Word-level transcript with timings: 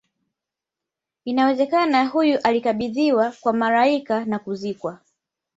inawezeka 1.25 2.05
huyu 2.05 2.39
alikabidhiwa 2.43 3.33
kwa 3.43 3.53
malaika 3.53 4.25
na 4.25 4.39
kuzikwa 4.39 4.99